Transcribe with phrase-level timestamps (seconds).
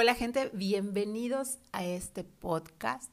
[0.00, 3.10] Hola gente, bienvenidos a este podcast.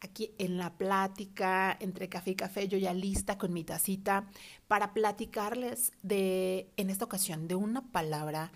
[0.00, 4.30] Aquí en la plática entre café y café, yo ya lista con mi tacita
[4.66, 8.52] para platicarles de, en esta ocasión, de una palabra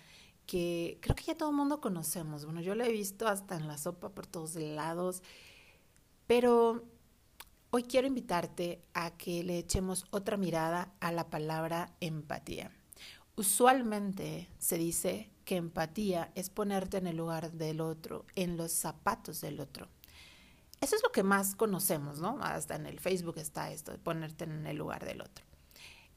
[0.47, 2.43] que creo que ya todo el mundo conocemos.
[2.43, 5.21] Bueno, yo lo he visto hasta en la sopa por todos lados,
[6.25, 6.83] pero
[7.69, 12.71] hoy quiero invitarte a que le echemos otra mirada a la palabra empatía.
[13.35, 19.41] Usualmente se dice que empatía es ponerte en el lugar del otro, en los zapatos
[19.41, 19.87] del otro.
[20.79, 22.37] Eso es lo que más conocemos, ¿no?
[22.39, 25.43] Hasta en el Facebook está esto ponerte en el lugar del otro.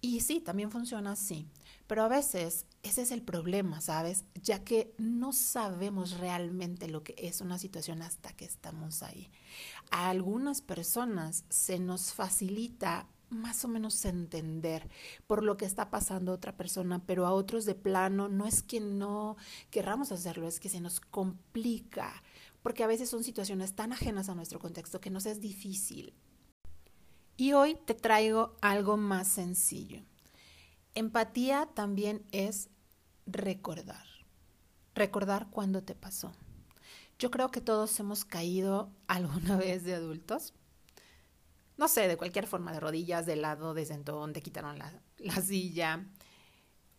[0.02, 1.48] Y sí, también funciona así,
[1.86, 4.26] pero a veces ese es el problema, ¿sabes?
[4.34, 9.30] Ya que no sabemos realmente lo que es una situación hasta que estamos ahí.
[9.90, 14.88] A algunas personas se nos facilita más o menos entender
[15.26, 18.80] por lo que está pasando otra persona, pero a otros de plano no es que
[18.80, 19.36] no
[19.70, 22.22] querramos hacerlo, es que se nos complica,
[22.62, 26.14] porque a veces son situaciones tan ajenas a nuestro contexto que nos es difícil.
[27.36, 30.02] Y hoy te traigo algo más sencillo.
[30.94, 32.68] Empatía también es
[33.26, 34.06] recordar,
[34.94, 36.32] recordar cuándo te pasó.
[37.18, 40.54] Yo creo que todos hemos caído alguna vez de adultos
[41.82, 45.34] no sé, de cualquier forma, de rodillas, de lado, de sentón, te quitaron la, la
[45.40, 46.06] silla.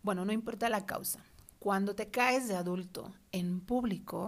[0.02, 1.24] Bueno, no importa la causa.
[1.58, 4.28] Cuando te caes de adulto en público,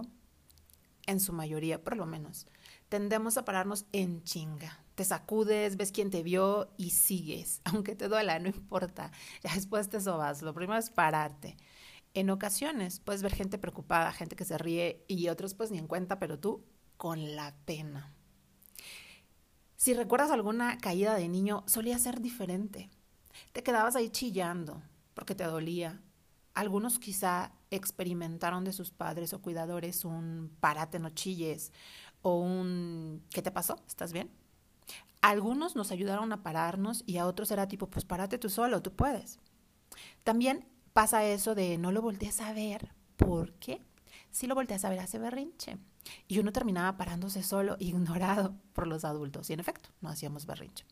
[1.04, 2.46] en su mayoría por lo menos,
[2.88, 4.82] tendemos a pararnos en chinga.
[4.94, 9.12] Te sacudes, ves quién te vio y sigues, aunque te duela, no importa.
[9.44, 10.40] Ya después te sobas.
[10.40, 11.58] Lo primero es pararte.
[12.14, 15.86] En ocasiones puedes ver gente preocupada, gente que se ríe y otros pues ni en
[15.86, 16.64] cuenta, pero tú
[16.96, 18.15] con la pena.
[19.76, 22.90] Si recuerdas alguna caída de niño, solía ser diferente.
[23.52, 24.82] Te quedabas ahí chillando
[25.14, 26.00] porque te dolía.
[26.54, 31.72] Algunos quizá experimentaron de sus padres o cuidadores un parate, no chilles
[32.22, 33.76] o un ¿qué te pasó?
[33.86, 34.30] ¿Estás bien?
[35.20, 38.94] Algunos nos ayudaron a pararnos y a otros era tipo, pues párate tú solo, tú
[38.94, 39.38] puedes.
[40.24, 42.92] También pasa eso de no lo voltees a ver.
[43.16, 43.84] ¿Por qué?
[44.30, 45.78] Si lo volteas a ver hace berrinche.
[46.28, 49.50] Y uno terminaba parándose solo, ignorado por los adultos.
[49.50, 50.84] Y en efecto, no hacíamos berrinche.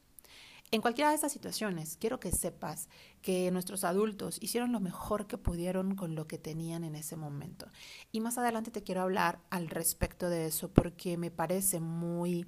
[0.71, 2.89] En cualquiera de estas situaciones, quiero que sepas
[3.23, 7.69] que nuestros adultos hicieron lo mejor que pudieron con lo que tenían en ese momento.
[8.11, 12.47] Y más adelante te quiero hablar al respecto de eso porque me parece muy,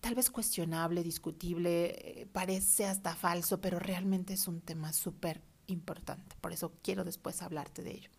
[0.00, 6.34] tal vez cuestionable, discutible, eh, parece hasta falso, pero realmente es un tema súper importante.
[6.40, 8.10] Por eso quiero después hablarte de ello.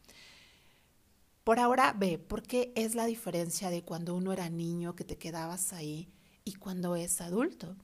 [1.43, 5.17] Por ahora ve, ¿por qué es la diferencia de cuando uno era niño que te
[5.17, 6.07] quedabas ahí
[6.45, 7.75] y cuando es adulto?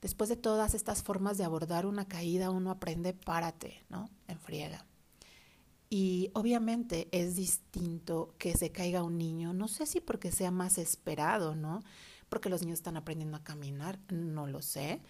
[0.00, 4.10] Después de todas estas formas de abordar una caída, uno aprende párate, ¿no?
[4.26, 4.84] En friega.
[5.90, 10.76] Y obviamente es distinto que se caiga un niño, no sé si porque sea más
[10.76, 11.84] esperado, ¿no?
[12.28, 15.00] Porque los niños están aprendiendo a caminar, no lo sé,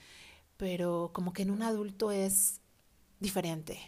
[0.59, 2.61] pero como que en un adulto es
[3.19, 3.79] diferente.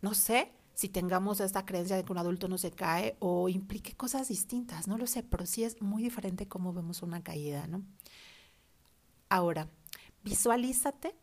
[0.00, 3.96] No sé, si tengamos esta creencia de que un adulto no se cae o implique
[3.96, 7.82] cosas distintas, no lo sé, pero sí es muy diferente cómo vemos una caída, ¿no?
[9.30, 9.70] Ahora,
[10.22, 11.16] visualízate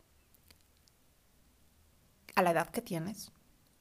[2.34, 3.31] a la edad que tienes,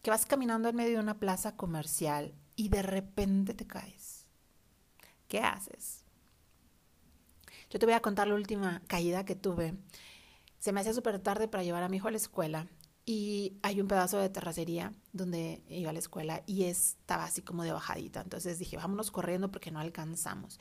[0.02, 4.26] que vas caminando en medio de una plaza comercial y de repente te caes.
[5.26, 6.04] ¿Qué haces?
[7.70, 9.72] Yo te voy a contar la última caída que tuve.
[10.58, 12.66] Se me hacía súper tarde para llevar a mi hijo a la escuela
[13.04, 17.64] y hay un pedazo de terracería donde iba a la escuela y estaba así como
[17.64, 18.20] de bajadita.
[18.20, 20.58] Entonces dije, vámonos corriendo porque no alcanzamos.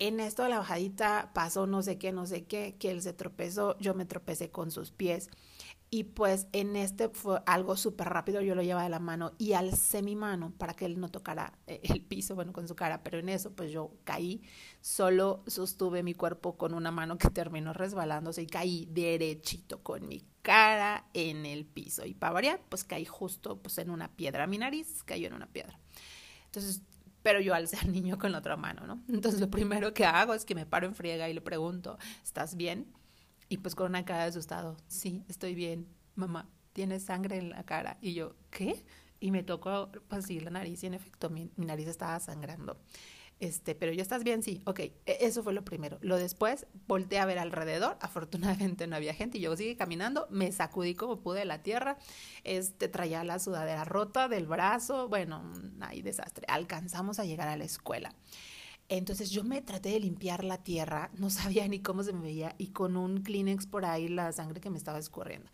[0.00, 3.12] En esto de la bajadita pasó no sé qué, no sé qué, que él se
[3.12, 5.28] tropezó, yo me tropecé con sus pies
[5.90, 9.54] y pues en este fue algo súper rápido, yo lo llevaba de la mano y
[9.54, 13.02] alcé mi mano para que él no tocara eh, el piso, bueno, con su cara,
[13.02, 14.42] pero en eso pues yo caí,
[14.80, 20.24] solo sostuve mi cuerpo con una mano que terminó resbalándose y caí derechito con mi
[20.48, 22.06] cara en el piso.
[22.06, 25.46] Y para variar, pues caí justo pues en una piedra, mi nariz cayó en una
[25.46, 25.78] piedra.
[26.46, 26.80] Entonces,
[27.22, 29.02] pero yo alcé al niño con la otra mano, ¿no?
[29.10, 32.56] Entonces lo primero que hago es que me paro en friega y le pregunto, ¿estás
[32.56, 32.90] bien?
[33.50, 37.64] Y pues con una cara de asustado, sí, estoy bien, mamá, tienes sangre en la
[37.64, 37.98] cara.
[38.00, 38.82] Y yo, ¿qué?
[39.20, 42.80] Y me tocó, pues sí, la nariz y en efecto mi, nariz estaba sangrando.
[43.40, 45.98] Este, pero ya estás bien, sí, ok, e, eso fue lo primero.
[46.00, 50.50] Lo después, volteé a ver alrededor, afortunadamente no había gente y yo seguí caminando, me
[50.50, 51.98] sacudí como pude de la tierra,
[52.42, 56.46] este, traía la sudadera rota del brazo, bueno, hay desastre.
[56.48, 58.12] Alcanzamos a llegar a la escuela.
[58.88, 62.54] Entonces yo me traté de limpiar la tierra, no sabía ni cómo se me veía
[62.58, 65.48] y con un Kleenex por ahí la sangre que me estaba escurriendo.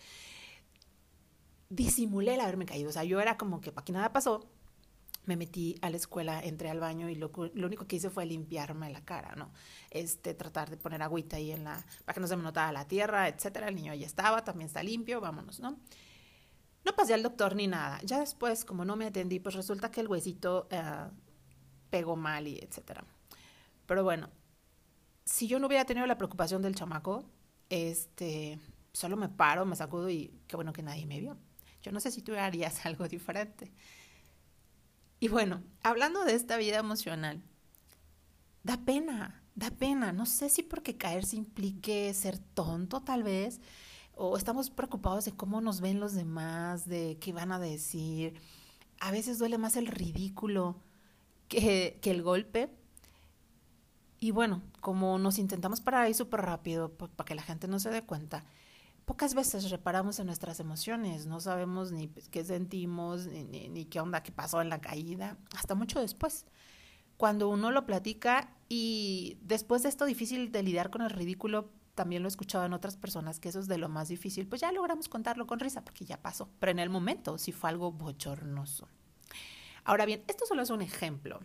[1.68, 4.48] Disimulé el haberme caído, o sea, yo era como que para que nada pasó,
[5.26, 8.26] me metí a la escuela, entré al baño y lo, lo, único que hice fue
[8.26, 9.50] limpiarme la cara, ¿no?
[9.90, 12.86] Este, tratar de poner agüita ahí en la, para que no se me notara la
[12.86, 13.68] tierra, etcétera.
[13.68, 15.78] El niño ahí estaba, también está limpio, vámonos, ¿no?
[16.84, 18.00] No pasé al doctor ni nada.
[18.04, 21.10] Ya después, como no me atendí, pues resulta que el huesito uh,
[21.88, 23.04] pegó mal y etcétera.
[23.86, 24.28] Pero bueno,
[25.24, 27.24] si yo no hubiera tenido la preocupación del chamaco,
[27.70, 28.58] este,
[28.92, 31.38] solo me paro, me sacudo y qué bueno que nadie me vio.
[31.82, 33.72] Yo no sé si tú harías algo diferente.
[35.24, 37.42] Y bueno, hablando de esta vida emocional,
[38.62, 40.12] da pena, da pena.
[40.12, 43.58] No sé si porque caerse implique ser tonto tal vez,
[44.14, 48.34] o estamos preocupados de cómo nos ven los demás, de qué van a decir.
[49.00, 50.76] A veces duele más el ridículo
[51.48, 52.68] que, que el golpe.
[54.20, 57.88] Y bueno, como nos intentamos parar ahí súper rápido para que la gente no se
[57.88, 58.44] dé cuenta,
[59.04, 64.22] pocas veces reparamos en nuestras emociones, no sabemos ni qué sentimos, ni, ni, qué onda,
[64.22, 66.46] qué pasó en la caída, hasta mucho después.
[67.16, 72.22] Cuando uno lo platica y después de esto difícil de lidiar con el ridículo, también
[72.22, 74.72] lo he escuchado en otras personas que eso es de lo más difícil, pues ya
[74.72, 78.88] logramos contarlo con risa porque ya pasó, pero en el momento sí fue algo bochornoso.
[79.84, 81.40] Ahora bien, esto solo es un ejemplo,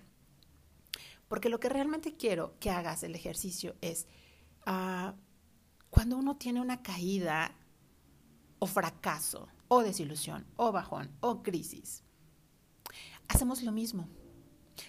[1.27, 4.07] porque lo que realmente quiero que hagas el ejercicio es...
[4.65, 5.13] Uh,
[5.89, 7.55] cuando uno tiene una caída
[8.59, 12.03] o fracaso o desilusión o bajón o crisis,
[13.27, 14.07] hacemos lo mismo.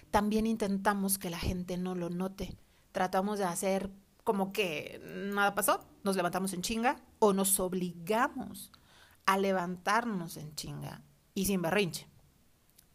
[0.09, 2.55] También intentamos que la gente no lo note.
[2.91, 3.91] Tratamos de hacer
[4.23, 5.01] como que
[5.33, 8.71] nada pasó, nos levantamos en chinga o nos obligamos
[9.25, 11.01] a levantarnos en chinga
[11.33, 12.07] y sin berrinche.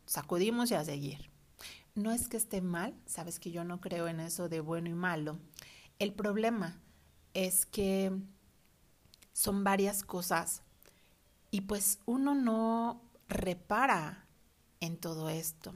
[0.06, 1.30] Sacudimos y a seguir.
[1.94, 4.94] No es que esté mal, sabes que yo no creo en eso de bueno y
[4.94, 5.38] malo.
[5.98, 6.78] El problema
[7.36, 8.10] es que
[9.34, 10.62] son varias cosas
[11.50, 14.26] y pues uno no repara
[14.80, 15.74] en todo esto.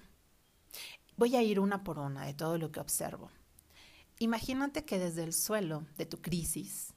[1.18, 3.30] Voy a ir una por una de todo lo que observo.
[4.18, 6.94] Imagínate que desde el suelo de tu crisis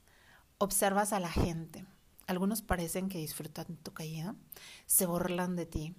[0.59, 1.85] observas a la gente.
[2.25, 4.33] Algunos parecen que disfrutan tu caída,
[4.85, 5.93] se burlan de ti.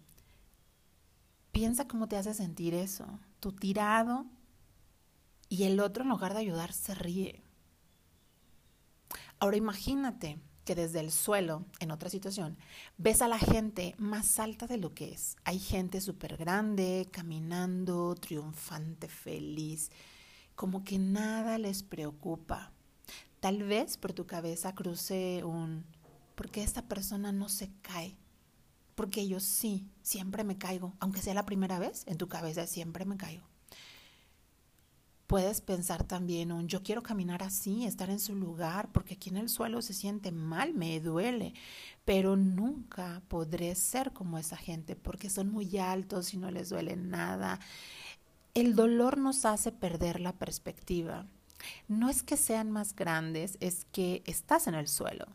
[1.52, 4.24] Piensa cómo te hace sentir eso, tu tirado
[5.50, 7.44] y el otro en lugar de ayudar se ríe.
[9.38, 12.56] Ahora imagínate que desde el suelo, en otra situación,
[12.96, 15.36] ves a la gente más alta de lo que es.
[15.44, 19.90] Hay gente súper grande, caminando, triunfante, feliz,
[20.54, 22.72] como que nada les preocupa.
[23.40, 25.84] Tal vez por tu cabeza cruce un,
[26.34, 28.16] ¿por qué esta persona no se cae?
[28.94, 33.04] Porque yo sí, siempre me caigo, aunque sea la primera vez, en tu cabeza siempre
[33.04, 33.53] me caigo.
[35.26, 39.38] Puedes pensar también un yo quiero caminar así, estar en su lugar, porque aquí en
[39.38, 41.54] el suelo se siente mal, me duele,
[42.04, 46.96] pero nunca podré ser como esa gente porque son muy altos y no les duele
[46.96, 47.58] nada.
[48.52, 51.26] El dolor nos hace perder la perspectiva.
[51.88, 55.26] No es que sean más grandes, es que estás en el suelo.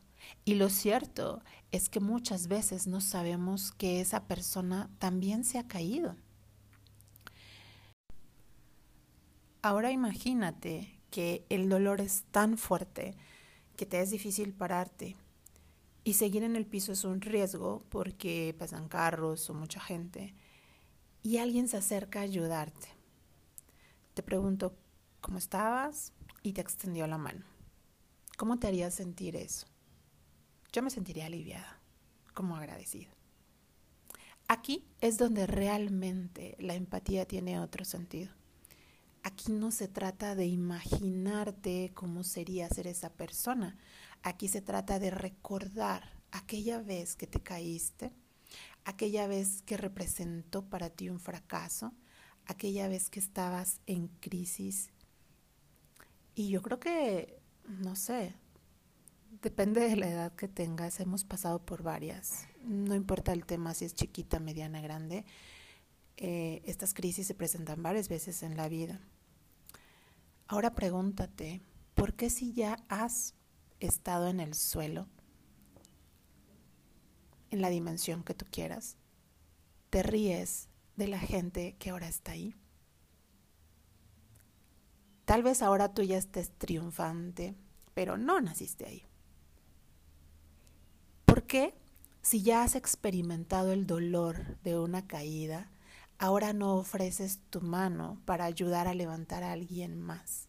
[0.45, 5.67] Y lo cierto es que muchas veces no sabemos que esa persona también se ha
[5.67, 6.15] caído.
[9.61, 13.15] Ahora imagínate que el dolor es tan fuerte
[13.75, 15.17] que te es difícil pararte
[16.05, 20.33] y seguir en el piso es un riesgo porque pasan carros o mucha gente
[21.23, 22.87] y alguien se acerca a ayudarte.
[24.13, 24.77] Te pregunto,
[25.19, 26.13] ¿cómo estabas?
[26.41, 27.45] Y te extendió la mano.
[28.37, 29.67] ¿Cómo te haría sentir eso?
[30.71, 31.81] Yo me sentiría aliviada,
[32.33, 33.09] como agradecida.
[34.47, 38.38] Aquí es donde realmente la empatía tiene otro sentido.
[39.23, 43.77] Aquí no se trata de imaginarte cómo sería ser esa persona.
[44.23, 48.11] Aquí se trata de recordar aquella vez que te caíste,
[48.85, 51.93] aquella vez que representó para ti un fracaso,
[52.45, 54.89] aquella vez que estabas en crisis.
[56.35, 58.33] Y yo creo que, no sé,
[59.41, 62.47] depende de la edad que tengas, hemos pasado por varias.
[62.63, 65.25] No importa el tema si es chiquita, mediana, grande
[66.21, 68.99] eh, estas crisis se presentan varias veces en la vida.
[70.51, 71.61] Ahora pregúntate,
[71.93, 73.35] ¿por qué si ya has
[73.79, 75.07] estado en el suelo,
[77.51, 78.97] en la dimensión que tú quieras,
[79.91, 82.55] te ríes de la gente que ahora está ahí?
[85.25, 87.53] Tal vez ahora tú ya estés triunfante,
[87.93, 89.03] pero no naciste ahí.
[91.25, 91.75] ¿Por qué?
[92.23, 95.69] Si ya has experimentado el dolor de una caída,
[96.19, 100.47] ahora no ofreces tu mano para ayudar a levantar a alguien más?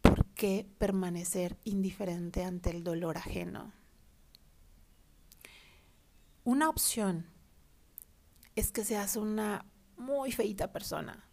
[0.00, 3.72] ¿Por qué permanecer indiferente ante el dolor ajeno?
[6.44, 7.26] Una opción
[8.54, 9.66] es que seas una
[9.96, 11.28] muy feita persona,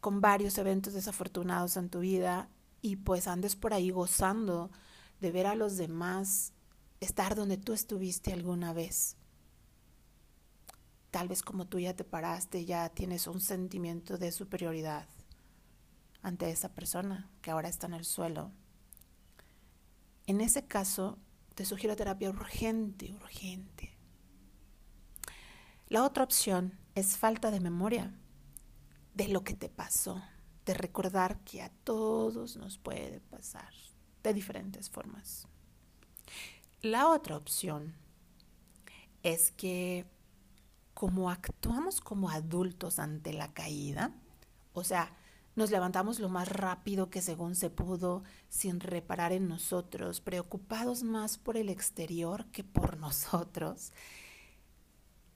[0.00, 2.48] con varios eventos desafortunados en tu vida
[2.82, 4.70] y pues andes por ahí gozando
[5.20, 6.52] de ver a los demás
[7.00, 9.16] estar donde tú estuviste alguna vez.
[11.14, 15.06] Tal vez como tú ya te paraste, ya tienes un sentimiento de superioridad
[16.22, 18.50] ante esa persona que ahora está en el suelo.
[20.26, 21.20] En ese caso,
[21.54, 23.96] te sugiero terapia urgente, urgente.
[25.86, 28.12] La otra opción es falta de memoria
[29.14, 30.20] de lo que te pasó,
[30.66, 33.72] de recordar que a todos nos puede pasar
[34.24, 35.46] de diferentes formas.
[36.82, 37.94] La otra opción
[39.22, 40.12] es que
[40.94, 44.12] como actuamos como adultos ante la caída,
[44.72, 45.16] o sea,
[45.56, 51.38] nos levantamos lo más rápido que según se pudo, sin reparar en nosotros, preocupados más
[51.38, 53.92] por el exterior que por nosotros,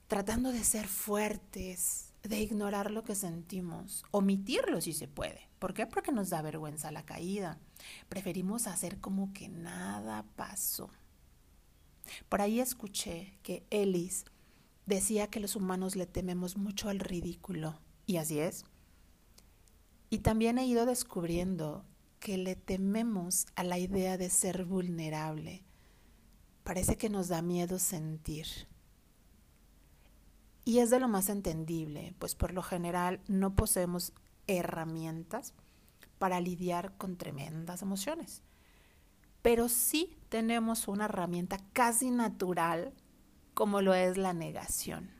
[0.07, 5.47] tratando de ser fuertes, de ignorar lo que sentimos, omitirlo si se puede.
[5.57, 5.85] ¿Por qué?
[5.85, 7.57] Porque nos da vergüenza la caída.
[8.09, 10.89] Preferimos hacer como que nada pasó.
[12.27, 14.25] Por ahí escuché que Ellis
[14.89, 17.79] decía que los humanos le tememos mucho al ridículo.
[18.05, 18.65] Y así es.
[20.09, 21.85] Y también he ido descubriendo
[22.19, 25.63] que le tememos a la idea de ser vulnerable.
[26.63, 28.47] Parece que nos da miedo sentir.
[30.65, 34.13] Y es de lo más entendible, pues por lo general no poseemos
[34.47, 35.53] herramientas
[36.17, 38.41] para lidiar con tremendas emociones.
[39.41, 42.93] Pero sí tenemos una herramienta casi natural
[43.59, 45.11] como lo es la negación.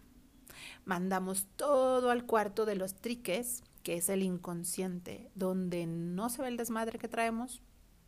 [0.86, 6.48] Mandamos todo al cuarto de los triques que es el inconsciente, donde no se ve
[6.48, 7.62] el desmadre que traemos,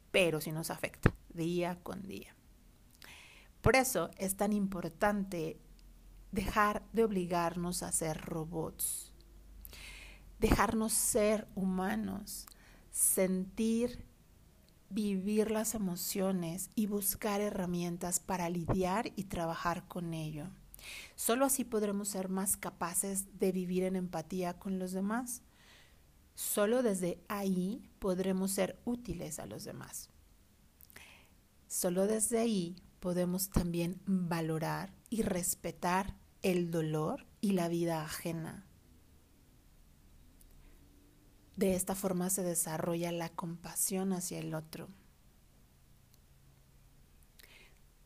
[0.09, 2.33] pero sí nos afecta día con día.
[3.59, 5.59] Por eso es tan importante
[6.31, 9.11] dejar de obligarnos a ser robots,
[10.39, 12.45] dejarnos ser humanos,
[12.89, 14.05] sentir,
[14.93, 20.47] vivir las emociones y buscar herramientas para lidiar y trabajar con ello.
[21.15, 25.43] Solo así podremos ser más capaces de vivir en empatía con los demás
[26.41, 30.09] Solo desde ahí podremos ser útiles a los demás.
[31.67, 38.65] Solo desde ahí podemos también valorar y respetar el dolor y la vida ajena.
[41.55, 44.89] De esta forma se desarrolla la compasión hacia el otro.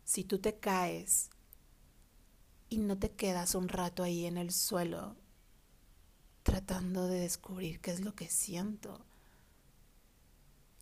[0.04, 1.30] Si tú te caes
[2.70, 5.16] y no te quedas un rato ahí en el suelo
[6.46, 9.04] tratando de descubrir qué es lo que siento.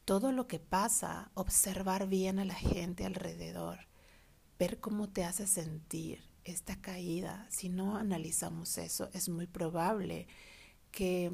[0.03, 3.87] Todo lo que pasa, observar bien a la gente alrededor,
[4.59, 7.47] ver cómo te hace sentir esta caída.
[7.49, 10.27] Si no analizamos eso, es muy probable
[10.91, 11.31] que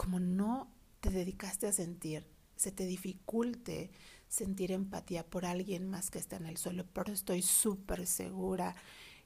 [0.00, 2.26] como no te dedicaste a sentir,
[2.56, 3.90] se te dificulte
[4.28, 8.74] sentir empatía por alguien más que está en el suelo, pero estoy súper segura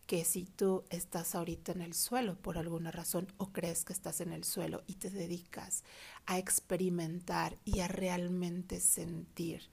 [0.09, 4.21] que si tú estás ahorita en el suelo por alguna razón o crees que estás
[4.21, 5.85] en el suelo y te dedicas
[6.26, 9.71] a experimentar y a realmente sentir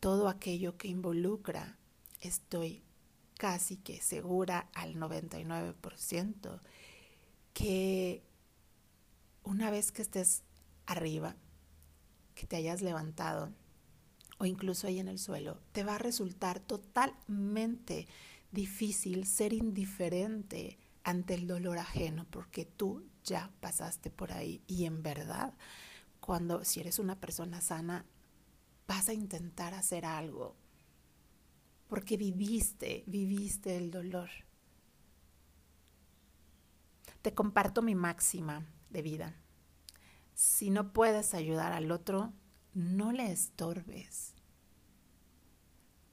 [0.00, 1.78] todo aquello que involucra,
[2.20, 2.82] estoy
[3.38, 6.60] casi que segura al 99%
[7.52, 8.24] que
[9.46, 10.42] una vez que estés
[10.86, 11.36] arriba,
[12.34, 13.52] que te hayas levantado
[14.38, 18.08] o incluso ahí en el suelo, te va a resultar totalmente
[18.50, 25.02] difícil ser indiferente ante el dolor ajeno porque tú ya pasaste por ahí y en
[25.02, 25.54] verdad
[26.20, 28.04] cuando si eres una persona sana
[28.88, 30.56] vas a intentar hacer algo
[31.88, 34.28] porque viviste, viviste el dolor.
[37.22, 38.66] Te comparto mi máxima
[39.02, 39.36] vida.
[40.34, 42.32] Si no puedes ayudar al otro,
[42.74, 44.34] no le estorbes.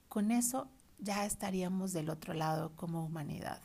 [0.08, 3.62] Con eso ya estaríamos del otro lado como humanidad.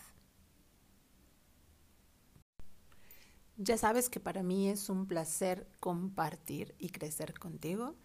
[3.57, 7.97] Ya sabes que para mí es un placer compartir y crecer contigo.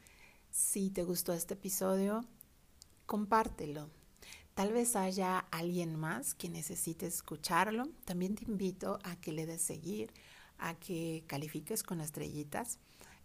[0.49, 2.25] Si te gustó este episodio,
[3.05, 3.89] compártelo.
[4.55, 7.85] Tal vez haya alguien más que necesite escucharlo.
[8.05, 10.11] También te invito a que le des seguir,
[10.67, 12.79] a que califiques con estrellitas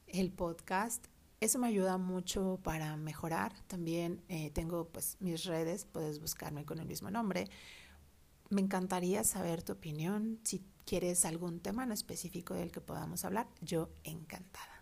[0.07, 1.07] el podcast
[1.41, 3.53] eso me ayuda mucho para mejorar.
[3.69, 7.49] También eh, tengo pues mis redes, puedes buscarme con el mismo nombre.
[8.51, 10.41] Me encantaría saber tu opinión.
[10.43, 14.78] Si quieres algún tema en específico del que podamos hablar, yo encantada.